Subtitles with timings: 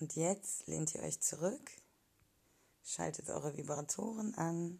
[0.00, 1.70] Und jetzt lehnt ihr euch zurück,
[2.82, 4.78] schaltet eure Vibratoren an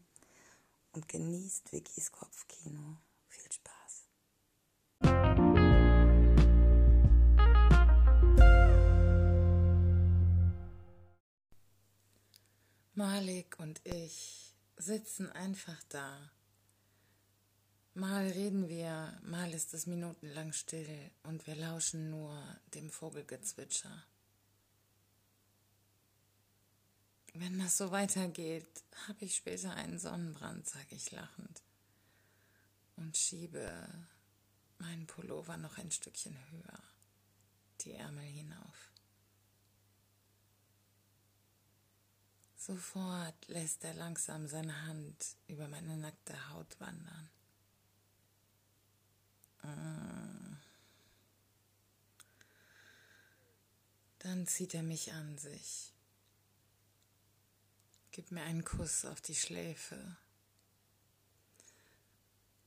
[0.92, 2.96] und genießt Vickys Kopfkino.
[3.28, 4.06] Viel Spaß.
[12.94, 16.30] Malik und ich sitzen einfach da.
[17.92, 24.06] Mal reden wir, mal ist es minutenlang still und wir lauschen nur dem Vogelgezwitscher.
[27.34, 31.62] Wenn das so weitergeht, habe ich später einen Sonnenbrand, sage ich lachend
[32.96, 33.88] und schiebe
[34.78, 36.82] meinen Pullover noch ein Stückchen höher,
[37.82, 38.90] die Ärmel hinauf.
[42.56, 47.30] Sofort lässt er langsam seine Hand über meine nackte Haut wandern.
[49.62, 50.56] Mm.
[54.18, 55.94] Dann zieht er mich an sich
[58.12, 60.16] Gib mir einen Kuss auf die Schläfe,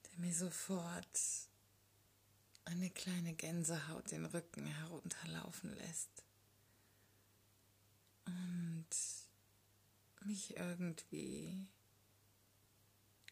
[0.06, 1.20] der mir sofort
[2.66, 6.24] eine kleine Gänsehaut den Rücken herunterlaufen lässt
[8.26, 8.88] und
[10.22, 11.68] mich irgendwie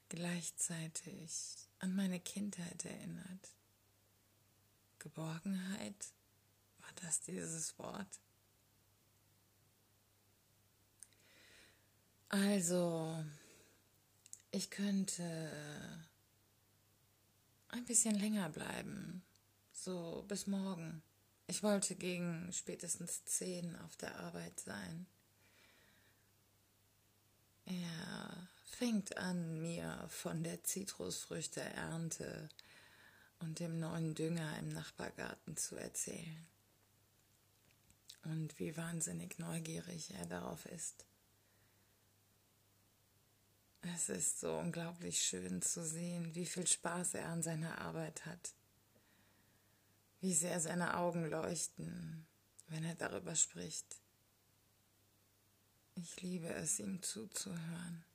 [0.10, 3.56] gleichzeitig an meine Kindheit erinnert.
[5.00, 6.14] Geborgenheit,
[6.80, 8.20] war das dieses Wort?
[12.34, 13.26] Also,
[14.52, 15.22] ich könnte
[17.68, 19.22] ein bisschen länger bleiben,
[19.74, 21.04] so bis morgen.
[21.48, 25.08] Ich wollte gegen spätestens zehn auf der Arbeit sein.
[27.66, 32.48] Er fängt an, mir von der Zitrusfrüchteernte
[33.40, 36.48] und dem neuen Dünger im Nachbargarten zu erzählen.
[38.24, 41.06] Und wie wahnsinnig neugierig er darauf ist.
[43.84, 48.54] Es ist so unglaublich schön zu sehen, wie viel Spaß er an seiner Arbeit hat,
[50.20, 52.28] wie sehr seine Augen leuchten,
[52.68, 53.98] wenn er darüber spricht.
[55.96, 58.06] Ich liebe es, ihm zuzuhören.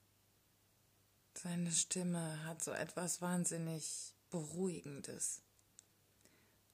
[1.34, 5.42] Seine Stimme hat so etwas wahnsinnig Beruhigendes.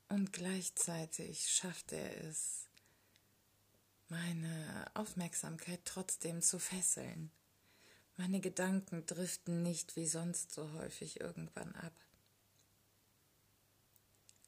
[0.09, 2.69] Und gleichzeitig schafft er es,
[4.11, 7.31] meine Aufmerksamkeit trotzdem zu fesseln
[8.17, 11.95] meine Gedanken driften nicht wie sonst so häufig irgendwann ab.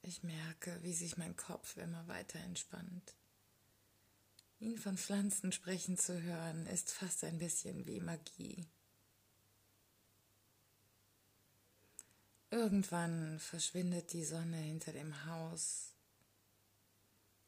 [0.03, 3.15] Ich merke, wie sich mein Kopf immer weiter entspannt.
[4.61, 8.67] Ihn von Pflanzen sprechen zu hören, ist fast ein bisschen wie Magie.
[12.51, 15.95] Irgendwann verschwindet die Sonne hinter dem Haus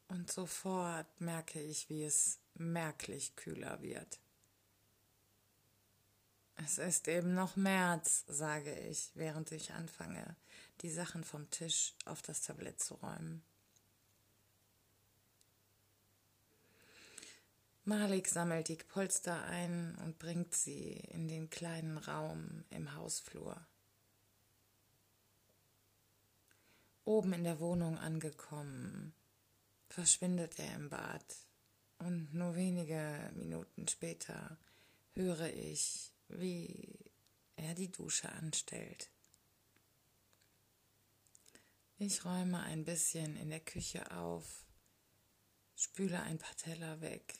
[0.08, 4.18] und sofort merke ich, wie es merklich kühler wird.
[6.56, 10.36] Es ist eben noch März, sage ich, während ich anfange,
[10.80, 13.42] die Sachen vom Tisch auf das Tablett zu räumen.
[17.84, 23.64] Malik sammelt die Polster ein und bringt sie in den kleinen Raum im Hausflur.
[27.04, 29.14] Oben in der Wohnung angekommen,
[29.88, 31.36] verschwindet er im Bad
[31.98, 34.58] und nur wenige Minuten später
[35.14, 37.10] höre ich wie
[37.56, 39.10] er die Dusche anstellt.
[41.98, 44.66] Ich räume ein bisschen in der Küche auf,
[45.74, 47.38] spüle ein paar Teller weg,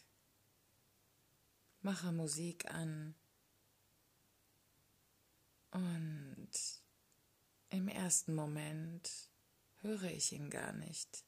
[1.83, 3.15] mache Musik an
[5.71, 6.51] und
[7.69, 9.31] im ersten Moment
[9.83, 11.25] höre ich ihn gar nicht,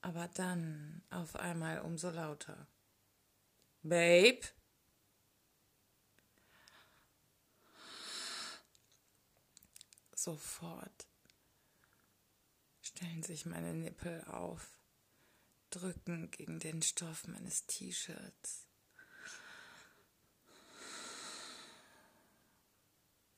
[0.00, 2.66] aber dann auf einmal umso lauter.
[3.82, 4.40] Babe?
[10.20, 11.06] Sofort
[12.80, 14.80] stellen sich meine Nippel auf,
[15.70, 18.66] drücken gegen den Stoff meines T-Shirts.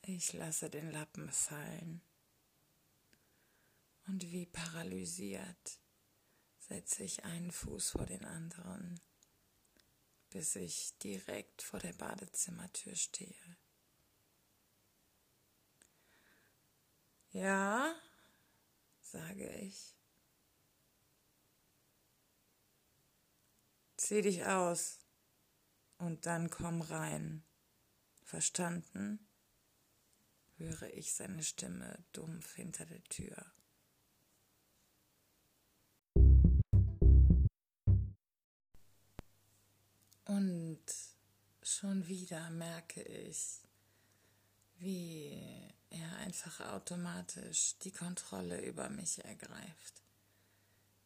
[0.01, 2.01] Ich lasse den Lappen fallen
[4.07, 5.79] und wie paralysiert
[6.57, 8.99] setze ich einen Fuß vor den anderen,
[10.31, 13.60] bis ich direkt vor der Badezimmertür stehe.
[17.31, 17.95] Ja,
[19.01, 19.95] sage ich.
[23.97, 24.99] Zieh dich aus
[25.97, 27.43] und dann komm rein.
[28.23, 29.27] Verstanden?
[30.61, 33.51] höre ich seine Stimme dumpf hinter der Tür.
[40.25, 40.85] Und
[41.63, 43.61] schon wieder merke ich,
[44.77, 50.01] wie er einfach automatisch die Kontrolle über mich ergreift.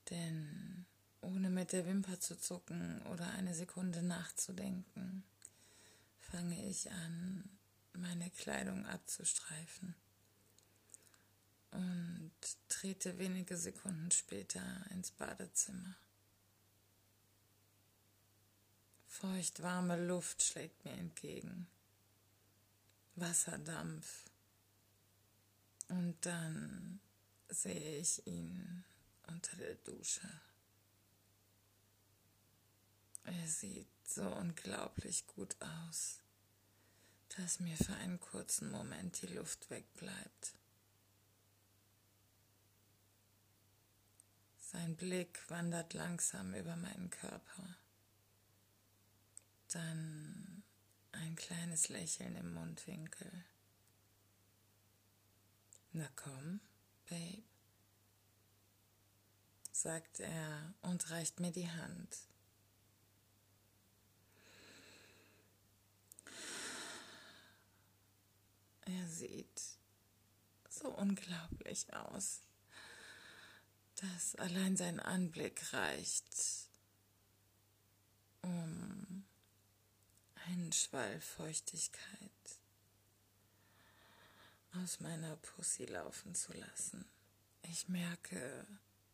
[0.10, 0.86] Denn
[1.22, 5.24] ohne mit der Wimper zu zucken oder eine Sekunde nachzudenken,
[6.20, 7.50] fange ich an,
[7.94, 9.96] meine Kleidung abzustreifen
[11.72, 12.32] und
[12.70, 15.96] trete wenige Sekunden später ins Badezimmer.
[19.08, 21.68] Feuchtwarme Luft schlägt mir entgegen.
[23.16, 24.30] Wasserdampf.
[25.88, 27.00] Und dann
[27.50, 28.84] sehe ich ihn
[29.28, 30.30] unter der Dusche.
[33.24, 36.22] Er sieht so unglaublich gut aus
[37.38, 40.56] dass mir für einen kurzen Moment die Luft wegbleibt.
[44.58, 47.78] Sein Blick wandert langsam über meinen Körper.
[49.70, 50.64] Dann
[51.12, 53.46] ein kleines Lächeln im Mundwinkel.
[55.98, 56.60] Na komm,
[57.08, 57.44] Babe,
[59.72, 62.18] sagt er und reicht mir die Hand.
[68.82, 69.62] Er sieht
[70.68, 72.42] so unglaublich aus,
[73.96, 76.68] dass allein sein Anblick reicht,
[78.42, 79.24] um
[80.46, 82.65] einen Schwall Feuchtigkeit
[84.84, 87.06] aus meiner Pussy laufen zu lassen.
[87.62, 88.66] Ich merke,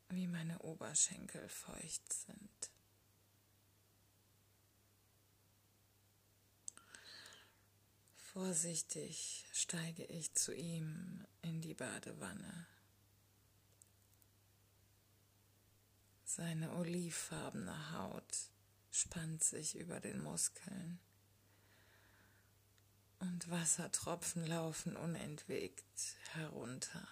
[0.09, 2.71] wie meine Oberschenkel feucht sind.
[8.15, 12.65] Vorsichtig steige ich zu ihm in die Badewanne.
[16.23, 18.49] Seine olivfarbene Haut
[18.89, 20.99] spannt sich über den Muskeln
[23.21, 25.85] und Wassertropfen laufen unentwegt
[26.33, 27.07] herunter.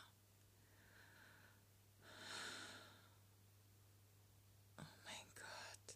[4.79, 5.95] Oh mein Gott.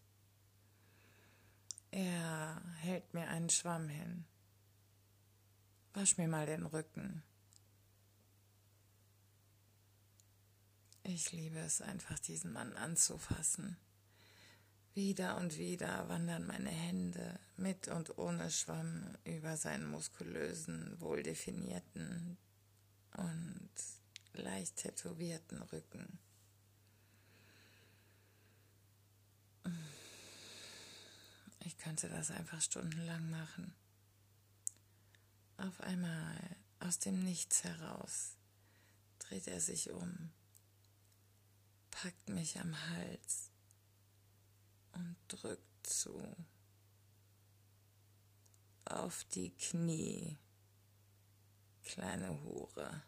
[1.91, 4.25] Er hält mir einen Schwamm hin.
[5.93, 7.23] Wasch mir mal den Rücken.
[11.01, 13.77] Ich liebe es einfach, diesen Mann anzufassen.
[14.95, 22.37] Wieder und wieder wandern meine Hände mit und ohne Schwamm über seinen muskulösen, wohldefinierten
[23.17, 23.71] und
[24.33, 26.19] leicht tätowierten Rücken.
[31.61, 33.73] Ich könnte das einfach stundenlang machen.
[35.57, 36.37] Auf einmal
[36.79, 38.35] aus dem Nichts heraus
[39.17, 40.31] dreht er sich um,
[41.89, 43.52] packt mich am Hals
[44.93, 46.35] und drückt zu.
[48.85, 50.37] Auf die Knie,
[51.83, 53.03] kleine Hure.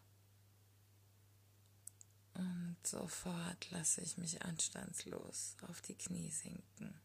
[2.34, 7.00] Und sofort lasse ich mich anstandslos auf die Knie sinken.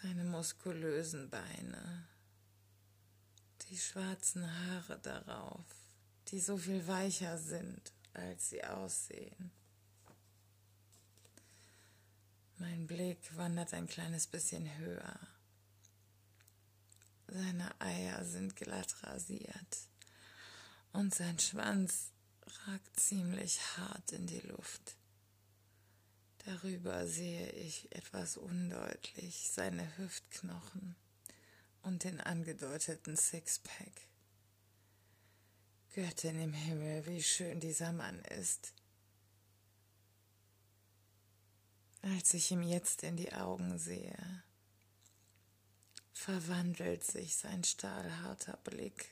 [0.00, 2.08] seine muskulösen Beine,
[3.68, 5.66] die schwarzen Haare darauf,
[6.28, 9.52] die so viel weicher sind, als sie aussehen.
[12.62, 15.18] Mein Blick wandert ein kleines bisschen höher.
[17.26, 19.78] Seine Eier sind glatt rasiert
[20.92, 22.12] und sein Schwanz
[22.64, 24.96] ragt ziemlich hart in die Luft.
[26.44, 30.94] Darüber sehe ich etwas undeutlich seine Hüftknochen
[31.82, 34.06] und den angedeuteten Sixpack.
[35.96, 38.72] Göttin im Himmel, wie schön dieser Mann ist.
[42.02, 44.42] Als ich ihm jetzt in die Augen sehe,
[46.12, 49.08] verwandelt sich sein stahlharter Blick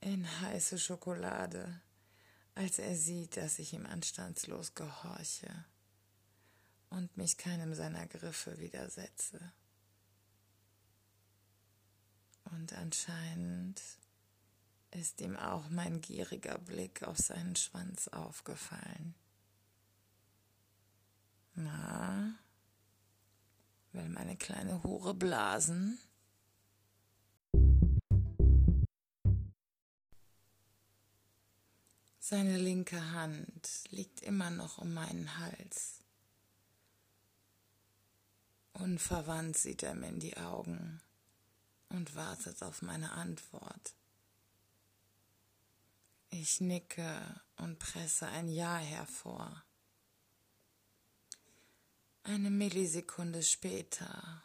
[0.00, 1.80] in heiße Schokolade,
[2.56, 5.64] als er sieht, dass ich ihm anstandslos gehorche
[6.90, 9.52] und mich keinem seiner Griffe widersetze.
[12.50, 13.80] Und anscheinend
[14.90, 19.14] ist ihm auch mein gieriger Blick auf seinen Schwanz aufgefallen.
[21.54, 22.34] Na,
[23.92, 25.98] will meine kleine Hure blasen?
[32.18, 36.02] Seine linke Hand liegt immer noch um meinen Hals.
[38.72, 41.02] Unverwandt sieht er mir in die Augen
[41.90, 43.94] und wartet auf meine Antwort.
[46.30, 49.62] Ich nicke und presse ein Ja hervor.
[52.24, 54.42] Eine Millisekunde später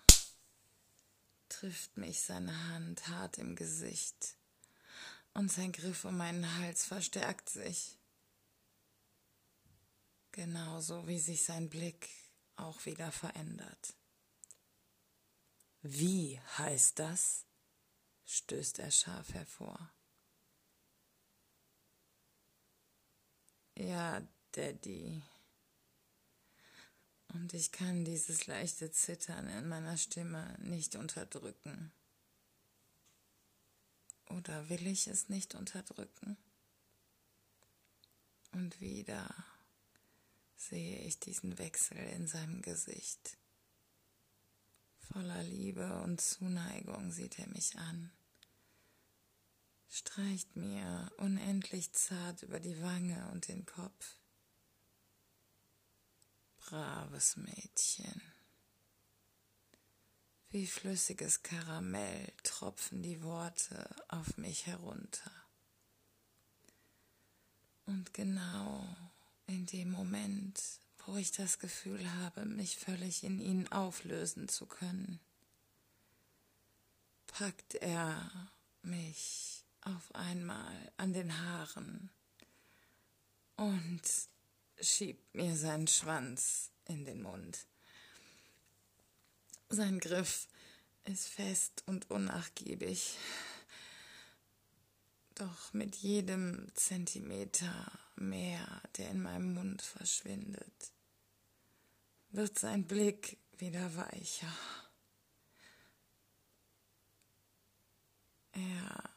[1.48, 4.36] trifft mich seine Hand hart im Gesicht
[5.36, 7.96] und sein Griff um meinen Hals verstärkt sich.
[10.32, 12.10] Genauso wie sich sein Blick
[12.56, 13.94] auch wieder verändert.
[15.84, 17.46] Wie heißt das?
[18.26, 19.94] stößt er scharf hervor.
[23.76, 25.22] Ja, Daddy.
[27.34, 31.92] Und ich kann dieses leichte Zittern in meiner Stimme nicht unterdrücken.
[34.30, 36.38] Oder will ich es nicht unterdrücken?
[38.52, 39.34] Und wieder
[40.56, 43.38] sehe ich diesen Wechsel in seinem Gesicht.
[45.00, 48.12] Voller Liebe und Zuneigung sieht er mich an,
[49.90, 54.17] streicht mir unendlich zart über die Wange und den Kopf.
[56.70, 58.22] Braves Mädchen.
[60.50, 65.32] Wie flüssiges Karamell tropfen die Worte auf mich herunter.
[67.86, 68.86] Und genau
[69.46, 70.62] in dem Moment,
[71.06, 75.22] wo ich das Gefühl habe, mich völlig in ihn auflösen zu können,
[77.28, 82.10] packt er mich auf einmal an den Haaren
[83.56, 84.02] und
[84.80, 87.66] schiebt mir seinen Schwanz in den Mund.
[89.70, 90.48] Sein Griff
[91.04, 93.18] ist fest und unnachgiebig,
[95.36, 100.92] doch mit jedem Zentimeter mehr, der in meinem Mund verschwindet,
[102.30, 104.52] wird sein Blick wieder weicher.
[108.52, 109.10] Er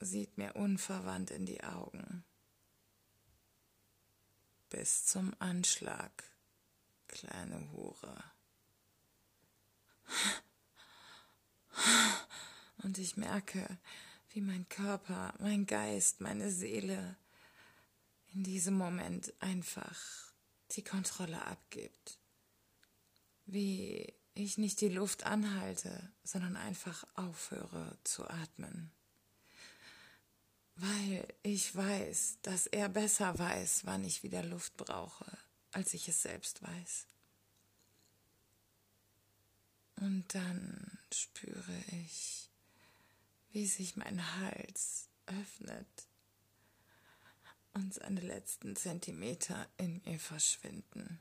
[0.00, 2.24] sieht mir unverwandt in die Augen.
[4.72, 6.24] Bis zum Anschlag,
[7.06, 8.24] kleine Hure.
[12.82, 13.78] Und ich merke,
[14.30, 17.16] wie mein Körper, mein Geist, meine Seele
[18.32, 20.00] in diesem Moment einfach
[20.72, 22.18] die Kontrolle abgibt
[23.46, 28.90] wie ich nicht die Luft anhalte, sondern einfach aufhöre zu atmen.
[30.76, 35.26] Weil ich weiß, dass er besser weiß, wann ich wieder Luft brauche,
[35.70, 37.06] als ich es selbst weiß.
[39.96, 42.48] Und dann spüre ich,
[43.50, 46.08] wie sich mein Hals öffnet
[47.74, 51.20] und seine letzten Zentimeter in mir verschwinden.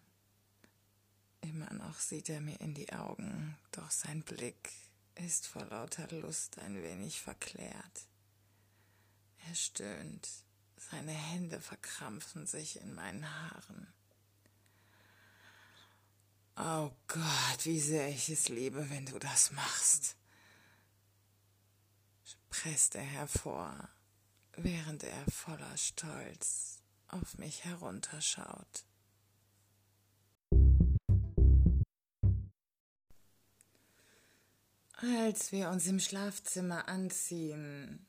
[1.41, 4.71] Immer noch sieht er mir in die Augen, doch sein Blick
[5.15, 8.07] ist vor lauter Lust ein wenig verklärt.
[9.47, 10.29] Er stöhnt,
[10.77, 13.87] seine Hände verkrampfen sich in meinen Haaren.
[16.57, 20.15] Oh Gott, wie sehr ich es liebe, wenn du das machst,
[22.49, 23.89] presst er hervor,
[24.57, 28.85] während er voller Stolz auf mich herunterschaut.
[34.97, 38.05] Als wir uns im Schlafzimmer anziehen,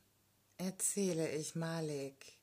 [0.63, 2.37] erzähle ich Malik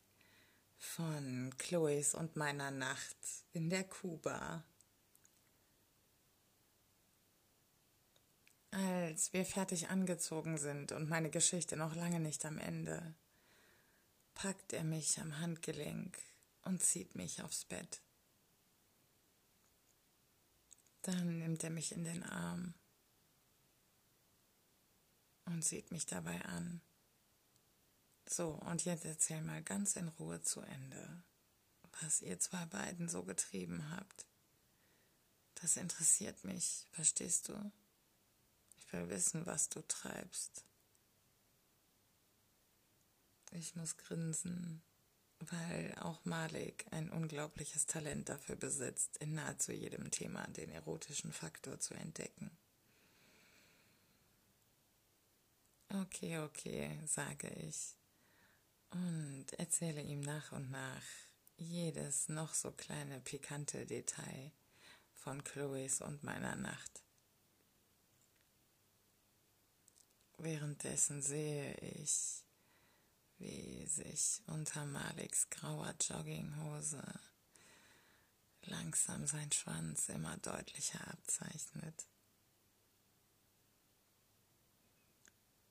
[0.76, 3.16] von Chloes und meiner Nacht
[3.52, 4.62] in der Kuba.
[8.72, 13.14] Als wir fertig angezogen sind und meine Geschichte noch lange nicht am Ende,
[14.34, 16.18] packt er mich am Handgelenk
[16.62, 18.02] und zieht mich aufs Bett.
[21.02, 22.74] Dann nimmt er mich in den Arm
[25.46, 26.82] und sieht mich dabei an.
[28.32, 31.22] So, und jetzt erzähl mal ganz in Ruhe zu Ende,
[32.00, 34.24] was ihr zwei beiden so getrieben habt.
[35.56, 37.72] Das interessiert mich, verstehst du?
[38.78, 40.64] Ich will wissen, was du treibst.
[43.50, 44.80] Ich muss grinsen,
[45.40, 51.80] weil auch Malik ein unglaubliches Talent dafür besitzt, in nahezu jedem Thema den erotischen Faktor
[51.80, 52.56] zu entdecken.
[55.88, 57.99] Okay, okay, sage ich
[58.90, 61.02] und erzähle ihm nach und nach
[61.56, 64.52] jedes noch so kleine pikante Detail
[65.14, 67.02] von Chloes und meiner Nacht.
[70.38, 72.42] Währenddessen sehe ich,
[73.38, 77.02] wie sich unter Maliks grauer Jogginghose
[78.62, 82.06] langsam sein Schwanz immer deutlicher abzeichnet.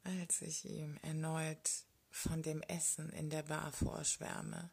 [0.04, 4.70] Als ich ihm erneut von dem Essen in der Bar vorschwärme,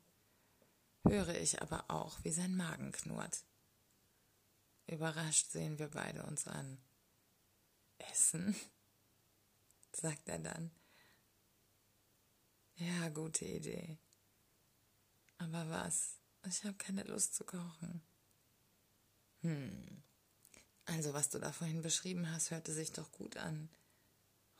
[1.06, 3.44] höre ich aber auch, wie sein Magen knurrt.
[4.86, 6.78] Überrascht sehen wir beide uns an.
[7.98, 8.54] Essen?
[9.92, 10.70] sagt er dann.
[12.76, 13.98] Ja, gute Idee.
[15.38, 16.16] Aber was?
[16.46, 18.02] Ich habe keine Lust zu kochen.
[19.40, 20.02] Hm.
[20.84, 23.68] Also, was du da vorhin beschrieben hast, hörte sich doch gut an.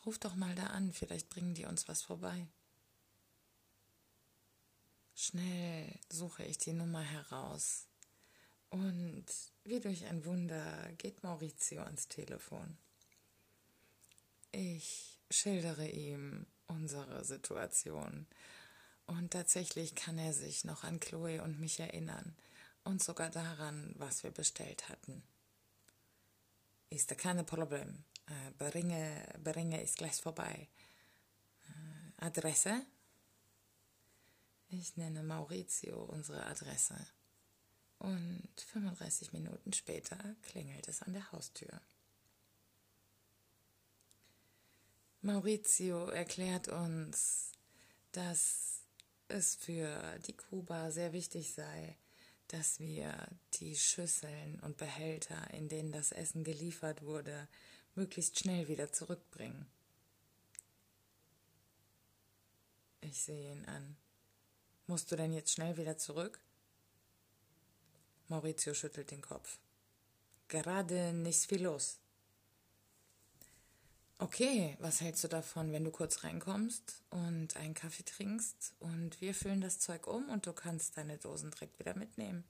[0.04, 2.48] Ruf doch mal da an, vielleicht bringen die uns was vorbei.
[5.18, 7.86] Schnell suche ich die Nummer heraus.
[8.68, 9.24] Und
[9.64, 12.76] wie durch ein Wunder geht Maurizio ans Telefon.
[14.52, 18.26] Ich schildere ihm unsere Situation.
[19.06, 22.36] Und tatsächlich kann er sich noch an Chloe und mich erinnern
[22.84, 25.22] und sogar daran, was wir bestellt hatten.
[26.90, 28.04] Ist da keine Problem.
[28.26, 30.68] Äh, bringe, bringe ist gleich vorbei.
[31.68, 32.82] Äh, Adresse?
[34.68, 36.96] Ich nenne Maurizio unsere Adresse.
[37.98, 41.80] Und 35 Minuten später klingelt es an der Haustür.
[45.22, 47.52] Maurizio erklärt uns,
[48.12, 48.82] dass
[49.28, 51.96] es für die Kuba sehr wichtig sei,
[52.48, 57.48] dass wir die Schüsseln und Behälter, in denen das Essen geliefert wurde,
[57.94, 59.66] möglichst schnell wieder zurückbringen.
[63.00, 63.96] Ich sehe ihn an.
[64.86, 66.40] Musst du denn jetzt schnell wieder zurück?
[68.28, 69.58] Maurizio schüttelt den Kopf.
[70.48, 71.98] Gerade nicht viel los.
[74.18, 79.34] Okay, was hältst du davon, wenn du kurz reinkommst und einen Kaffee trinkst und wir
[79.34, 82.44] füllen das Zeug um und du kannst deine Dosen direkt wieder mitnehmen?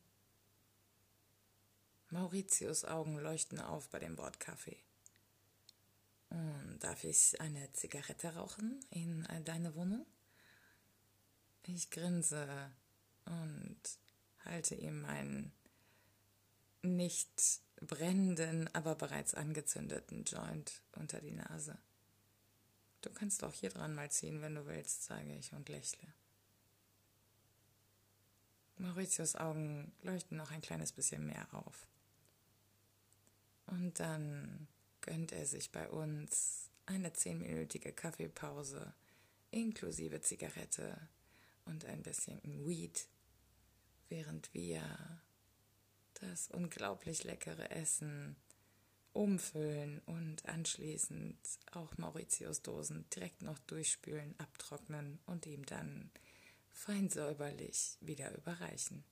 [2.10, 4.78] Mauritius Augen leuchten auf bei dem Wort Kaffee.
[6.30, 10.06] Und darf ich eine Zigarette rauchen in deine Wohnung?
[11.68, 12.70] Ich grinse
[13.24, 13.80] und
[14.44, 15.52] halte ihm meinen
[16.82, 21.76] nicht brennenden, aber bereits angezündeten Joint unter die Nase.
[23.02, 26.12] Du kannst auch hier dran mal ziehen, wenn du willst, sage ich und lächle.
[28.78, 31.86] Mauritius Augen leuchten noch ein kleines bisschen mehr auf.
[33.66, 34.68] Und dann
[35.00, 38.94] gönnt er sich bei uns eine zehnminütige Kaffeepause
[39.50, 41.08] inklusive Zigarette
[41.66, 43.08] und ein bisschen Weed,
[44.08, 44.82] während wir
[46.14, 48.36] das unglaublich leckere Essen
[49.12, 51.36] umfüllen und anschließend
[51.72, 56.10] auch Mauritius Dosen direkt noch durchspülen, abtrocknen und ihm dann
[56.70, 59.04] fein säuberlich wieder überreichen.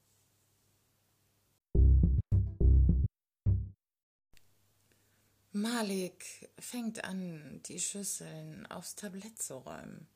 [5.52, 10.08] Malik fängt an, die Schüsseln aufs Tablett zu räumen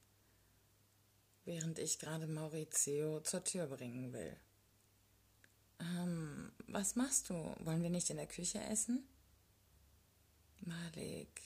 [1.49, 4.37] während ich gerade Maurizio zur Tür bringen will.
[5.81, 7.35] Ähm, was machst du?
[7.61, 9.09] Wollen wir nicht in der Küche essen?
[10.61, 11.41] Malik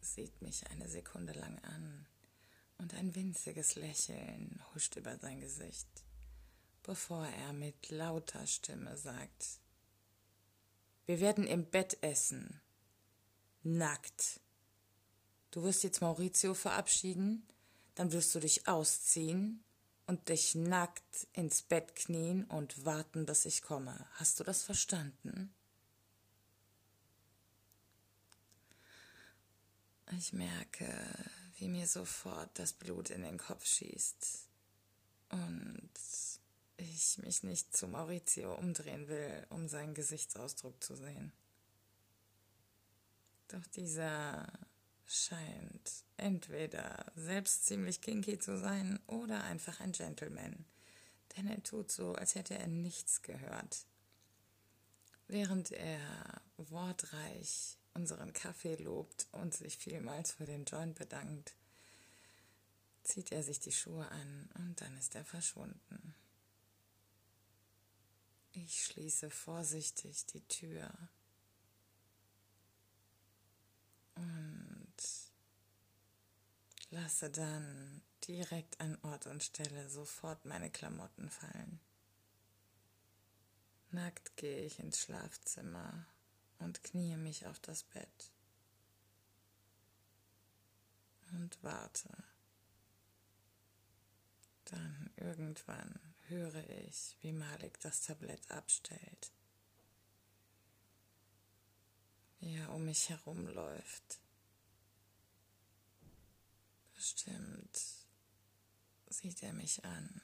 [0.00, 2.06] sieht mich eine Sekunde lang an
[2.78, 5.88] und ein winziges Lächeln huscht über sein Gesicht,
[6.84, 9.58] bevor er mit lauter Stimme sagt,
[11.06, 12.60] wir werden im Bett essen.
[13.64, 14.38] Nackt.
[15.50, 17.48] Du wirst jetzt Maurizio verabschieden
[17.94, 19.62] dann wirst du dich ausziehen
[20.06, 24.06] und dich nackt ins Bett knien und warten, bis ich komme.
[24.14, 25.54] Hast du das verstanden?
[30.18, 30.92] Ich merke,
[31.58, 34.48] wie mir sofort das Blut in den Kopf schießt
[35.30, 35.90] und
[36.76, 41.32] ich mich nicht zu Maurizio umdrehen will, um seinen Gesichtsausdruck zu sehen.
[43.48, 44.46] Doch dieser
[45.10, 50.64] scheint entweder selbst ziemlich kinky zu sein oder einfach ein Gentleman,
[51.36, 53.86] denn er tut so, als hätte er nichts gehört.
[55.26, 61.54] Während er wortreich unseren Kaffee lobt und sich vielmals für den Joint bedankt,
[63.02, 66.14] zieht er sich die Schuhe an und dann ist er verschwunden.
[68.52, 70.92] Ich schließe vorsichtig die Tür
[74.16, 74.69] und
[76.90, 81.80] lasse dann direkt an Ort und Stelle sofort meine Klamotten fallen.
[83.90, 86.06] Nackt gehe ich ins Schlafzimmer
[86.58, 88.32] und kniee mich auf das Bett
[91.32, 92.08] und warte.
[94.66, 95.98] Dann irgendwann
[96.28, 99.32] höre ich, wie Malik das Tablett abstellt,
[102.38, 104.20] wie er um mich herumläuft.
[107.00, 107.80] Bestimmt
[109.08, 110.20] sieht er mich an,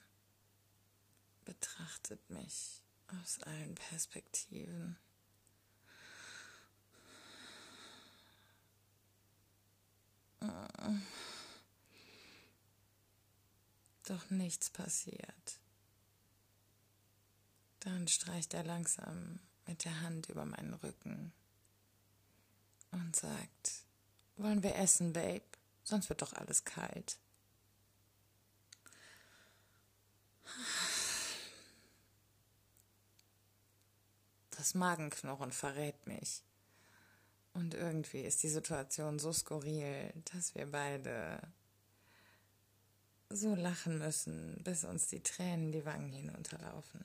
[1.47, 4.99] betrachtet mich aus allen Perspektiven.
[14.05, 15.59] Doch nichts passiert.
[17.81, 21.33] Dann streicht er langsam mit der Hand über meinen Rücken
[22.91, 23.87] und sagt,
[24.37, 25.56] wollen wir essen, Babe?
[25.87, 27.17] Sonst wird doch alles kalt.
[34.51, 36.43] Das Magenknochen verrät mich.
[37.53, 41.41] Und irgendwie ist die Situation so skurril, dass wir beide
[43.31, 47.05] so lachen müssen, bis uns die Tränen die Wangen hinunterlaufen.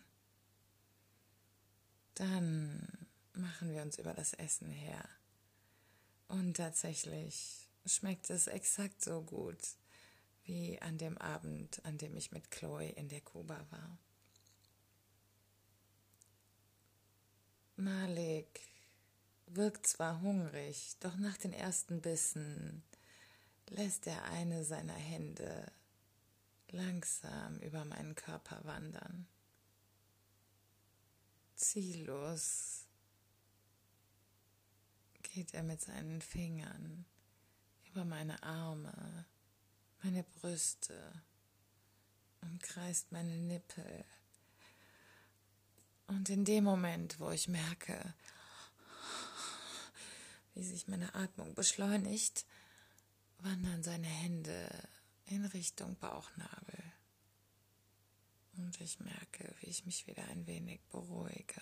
[2.15, 2.87] Dann
[3.33, 5.07] machen wir uns über das Essen her.
[6.29, 9.75] Und tatsächlich schmeckt es exakt so gut
[10.43, 13.97] wie an dem Abend, an dem ich mit Chloe in der Kuba war.
[17.75, 18.61] Malik
[19.47, 22.83] wirkt zwar hungrig, doch nach den ersten Bissen
[23.69, 25.71] lässt er eine seiner Hände
[26.69, 29.27] langsam über meinen Körper wandern.
[31.55, 32.87] Ziellos
[35.21, 37.05] geht er mit seinen Fingern
[37.91, 39.25] über meine Arme,
[40.01, 41.12] meine Brüste,
[42.41, 44.06] umkreist meine Nippel.
[46.08, 48.13] Und in dem Moment, wo ich merke,
[50.54, 52.45] wie sich meine Atmung beschleunigt,
[53.39, 54.69] wandern seine Hände
[55.25, 56.84] in Richtung Bauchnabel.
[58.58, 61.62] Und ich merke, wie ich mich wieder ein wenig beruhige,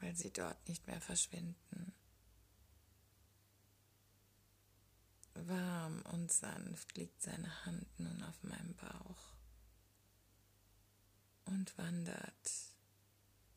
[0.00, 1.94] weil sie dort nicht mehr verschwinden.
[5.34, 9.34] Warm und sanft liegt seine Hand nun auf meinem Bauch
[11.46, 12.52] und wandert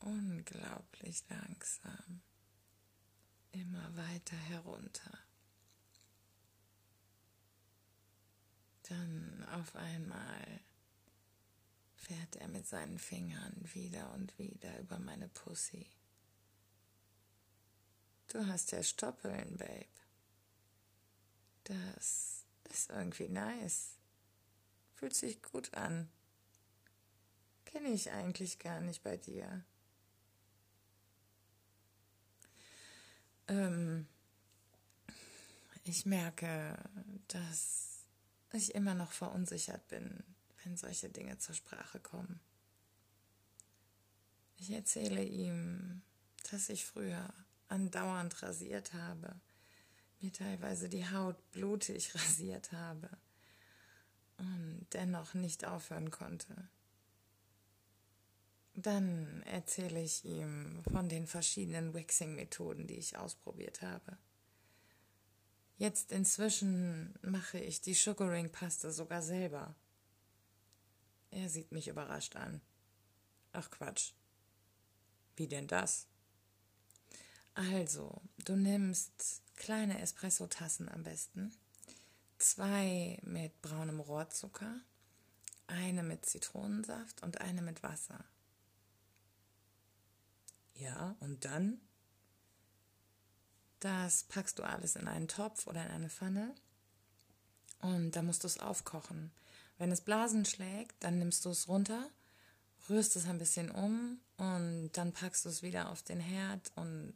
[0.00, 2.22] unglaublich langsam
[3.52, 5.18] immer weiter herunter.
[8.82, 10.60] Dann auf einmal
[11.94, 15.90] fährt er mit seinen Fingern wieder und wieder über meine Pussy.
[18.28, 19.86] Du hast ja Stoppeln, Babe.
[21.64, 23.96] Das ist irgendwie nice.
[24.94, 26.08] Fühlt sich gut an.
[27.64, 29.64] Kenne ich eigentlich gar nicht bei dir.
[33.48, 34.06] Ähm,
[35.84, 36.78] ich merke,
[37.28, 38.04] dass
[38.52, 40.24] ich immer noch verunsichert bin,
[40.64, 42.40] wenn solche Dinge zur Sprache kommen.
[44.56, 46.02] Ich erzähle ihm,
[46.50, 47.32] dass ich früher
[47.68, 49.38] andauernd rasiert habe,
[50.20, 53.08] mir teilweise die Haut blutig rasiert habe
[54.38, 56.68] und dennoch nicht aufhören konnte.
[58.74, 64.18] Dann erzähle ich ihm von den verschiedenen Waxing-Methoden, die ich ausprobiert habe.
[65.78, 69.74] Jetzt inzwischen mache ich die Sugaring-Paste sogar selber.
[71.30, 72.60] Er sieht mich überrascht an.
[73.52, 74.12] Ach Quatsch.
[75.36, 76.06] Wie denn das?
[77.54, 81.52] Also, du nimmst kleine Espresso-Tassen am besten,
[82.38, 84.80] zwei mit braunem Rohrzucker,
[85.66, 88.24] eine mit Zitronensaft und eine mit Wasser.
[90.74, 91.80] Ja, und dann?
[93.80, 96.54] Das packst du alles in einen Topf oder in eine Pfanne
[97.80, 99.32] und da musst du es aufkochen.
[99.78, 102.10] Wenn es Blasen schlägt, dann nimmst du es runter,
[102.88, 107.14] rührst es ein bisschen um und dann packst du es wieder auf den Herd und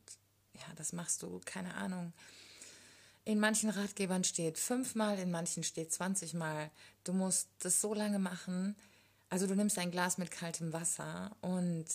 [0.60, 2.12] ja, das machst du, keine Ahnung.
[3.24, 6.70] In manchen Ratgebern steht fünfmal, in manchen steht 20 Mal.
[7.04, 8.76] Du musst das so lange machen.
[9.28, 11.86] Also du nimmst ein Glas mit kaltem Wasser und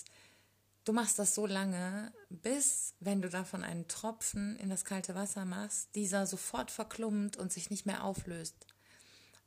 [0.85, 5.43] du machst das so lange, bis, wenn du davon einen Tropfen in das kalte Wasser
[5.43, 8.55] machst, dieser sofort verklumpt und sich nicht mehr auflöst.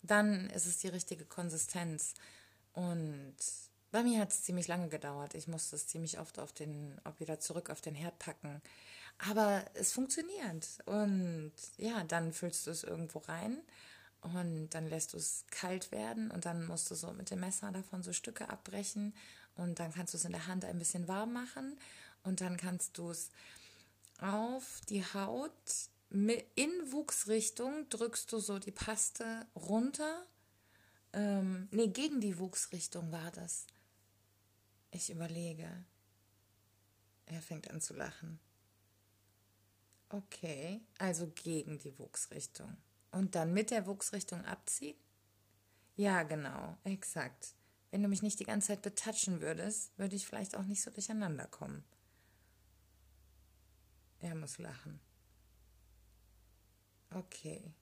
[0.02, 2.14] Dann ist es die richtige Konsistenz.
[2.72, 3.36] Und
[3.90, 5.34] bei mir hat es ziemlich lange gedauert.
[5.34, 8.60] Ich musste es ziemlich oft auf den, auch wieder zurück auf den Herd packen.
[9.18, 10.66] Aber es funktioniert.
[10.86, 13.58] Und ja, dann füllst du es irgendwo rein
[14.20, 17.70] und dann lässt du es kalt werden und dann musst du so mit dem Messer
[17.72, 19.14] davon so Stücke abbrechen
[19.56, 21.78] und dann kannst du es in der Hand ein bisschen warm machen
[22.22, 23.30] und dann kannst du es
[24.20, 25.52] auf die Haut
[26.10, 30.26] in Wuchsrichtung drückst du so die Paste runter.
[31.12, 33.66] Ähm, nee, gegen die Wuchsrichtung war das.
[34.90, 35.68] Ich überlege.
[37.26, 38.40] Er fängt an zu lachen.
[40.10, 42.76] Okay, also gegen die Wuchsrichtung.
[43.10, 44.96] Und dann mit der Wuchsrichtung abziehen?
[45.96, 47.54] Ja, genau, exakt.
[47.90, 50.90] Wenn du mich nicht die ganze Zeit betatschen würdest, würde ich vielleicht auch nicht so
[50.90, 51.84] durcheinander kommen.
[54.20, 55.00] Er muss lachen.
[57.10, 57.74] Okay,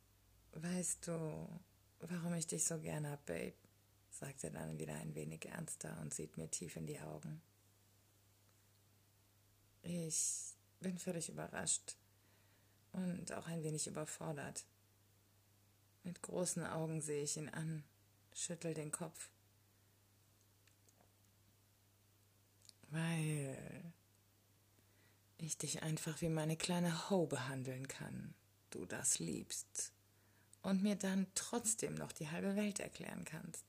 [0.52, 1.48] weißt du,
[2.00, 3.54] warum ich dich so gerne hab, Babe?
[4.10, 7.42] sagt er dann wieder ein wenig ernster und sieht mir tief in die Augen.
[9.82, 11.96] Ich bin völlig überrascht
[12.96, 14.64] und auch ein wenig überfordert.
[16.02, 17.84] Mit großen Augen sehe ich ihn an,
[18.34, 19.28] schüttel den Kopf.
[22.88, 23.92] Weil
[25.38, 28.34] ich dich einfach wie meine kleine Ho behandeln kann,
[28.70, 29.92] du das liebst,
[30.62, 33.64] und mir dann trotzdem noch die halbe Welt erklären kannst.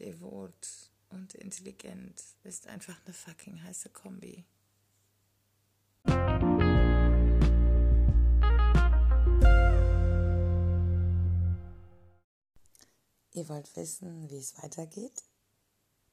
[0.00, 4.44] Devot und intelligent ist einfach eine fucking heiße Kombi.
[13.34, 15.24] Ihr wollt wissen, wie es weitergeht?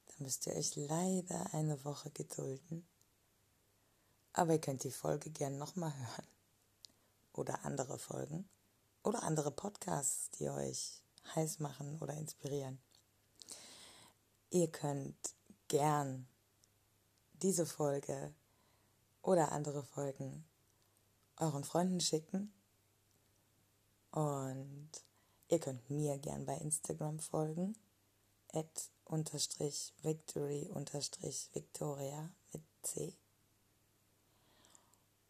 [0.08, 2.84] Dann müsst ihr euch leider eine Woche gedulden.
[4.34, 6.28] Aber ihr könnt die Folge gern nochmal hören.
[7.34, 8.50] Oder andere Folgen.
[9.04, 11.04] Oder andere Podcasts, die euch
[11.36, 12.80] heiß machen oder inspirieren.
[14.50, 15.36] Ihr könnt
[15.68, 16.28] gern
[17.34, 18.34] diese Folge
[19.22, 20.44] oder andere Folgen
[21.38, 22.52] euren Freunden schicken
[24.10, 24.90] und
[25.52, 27.76] Ihr könnt mir gern bei Instagram folgen.
[28.54, 33.14] At unterstrich victory unterstrich victoria mit C.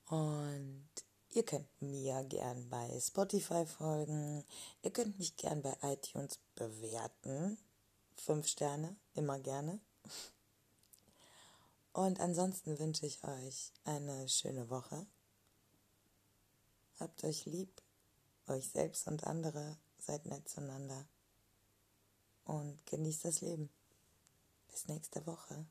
[0.05, 0.89] Und
[1.31, 4.45] ihr könnt mir gern bei Spotify folgen.
[4.84, 7.57] Ihr könnt mich gern bei iTunes bewerten.
[8.15, 9.79] Fünf Sterne, immer gerne.
[11.93, 15.07] Und ansonsten wünsche ich euch eine schöne Woche.
[16.99, 17.81] Habt euch lieb,
[18.45, 21.07] euch selbst und andere seid nett zueinander
[22.43, 23.69] und genießt das Leben.
[24.69, 25.65] Bis nächste Woche.